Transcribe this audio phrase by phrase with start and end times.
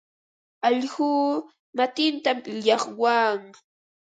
[0.67, 1.09] Allquu
[1.77, 3.41] matintam llaqwan.